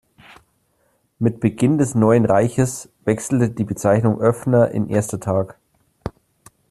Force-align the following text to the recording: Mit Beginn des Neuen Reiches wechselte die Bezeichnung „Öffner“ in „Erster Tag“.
Mit 1.19 1.39
Beginn 1.41 1.77
des 1.77 1.93
Neuen 1.93 2.25
Reiches 2.25 2.89
wechselte 3.05 3.51
die 3.51 3.63
Bezeichnung 3.65 4.19
„Öffner“ 4.19 4.71
in 4.71 4.89
„Erster 4.89 5.19
Tag“. 5.19 5.59